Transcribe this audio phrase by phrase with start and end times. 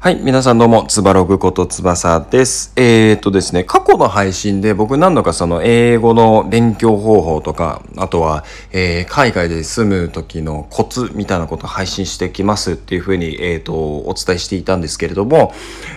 [0.00, 0.20] はい。
[0.22, 2.72] 皆さんどうも、つばログことつばさです。
[2.76, 15.52] えー、っとですね、過去の配信で僕何度かその英語の勉強方法とか、あとは、えー、海外で住む時のコツみたいなことを配信してきますっていうふうに、えー、っと、お伝えしていたんですけれども、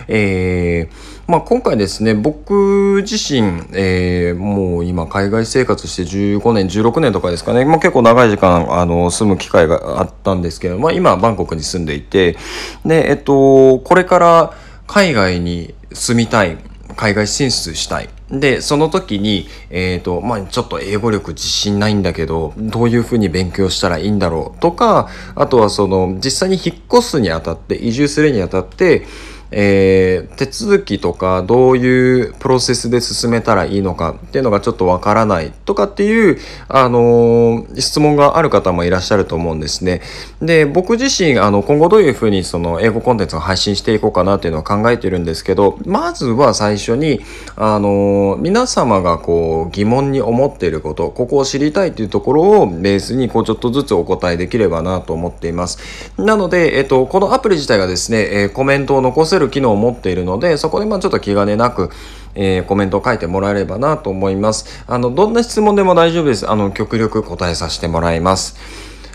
[0.08, 12.36] えー、まあ、今回ですね、僕自身、えー、もう今海外生活して15年、16年とかですかね、まあ、結構長い時間、あの、住む機会があったんですけど、まあ、今、バンコクに住んでいて、
[12.84, 14.52] で、えっと、これから
[14.86, 16.58] 海外に住みたい、
[16.96, 18.10] 海外進出したい。
[18.30, 29.06] で、その時に、えっ、ー、と、まあ、ちょっと英語力自信ないんだけど、どういうふうに勉強したらいいんだろうとか、あとはその、実際に引っ越すにあたって、移住するにあたって、
[29.52, 36.38] えー、手続きとかどういうプロセスで進めたらいいのかっていうのがちょっとわからないとかっていう、
[36.68, 40.00] あのー、質問がある方もいらっしゃると思うんですね。
[40.40, 47.20] で、僕自身、あの、今後どういうふうにその英語コンテンツを配信していこうかなっていうのを考えてるんですけど、まずは最初に、
[47.56, 55.78] あのー、皆様がこう疑問に思っていること、ここを知りたいというところをベースにこうちょっとずつお答えできればなと思っています。
[56.16, 61.90] なので、えっと、このアプリ自体がですね、えコメントを残せるる機能を持っているので、そこでまあちょっと気兼ねなく、
[62.34, 64.84] えー、コメントを書いてもらえればなと思います。
[64.86, 66.50] あの、どんな質問でも大丈夫です。
[66.50, 68.56] あの、極力答えさせてもらいます。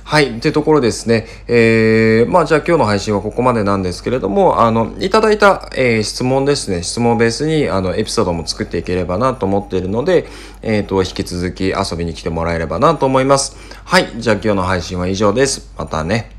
[0.08, 0.40] はい。
[0.40, 1.28] というところですね。
[1.50, 6.82] えー、まあじゃあ今日の配信はここまでなんですけれども、あの、いただいた、えー、質問ですね。
[6.82, 10.26] 質問をベースに、あの、エピソードも作っていければなと思っているので、
[10.62, 13.58] えっ、ー、と、引き続き遊びに来てもらえればなと思います。
[13.84, 14.10] はい。
[14.16, 15.74] じゃあ今日の配信は以上です。
[15.78, 16.37] またね。